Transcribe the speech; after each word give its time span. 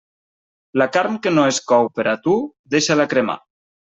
La 0.81 0.87
carn 0.95 1.19
que 1.25 1.33
no 1.33 1.43
es 1.51 1.59
cou 1.73 1.91
per 1.99 2.07
a 2.13 2.15
tu, 2.23 2.35
deixa-la 2.77 3.09
cremar. 3.15 3.37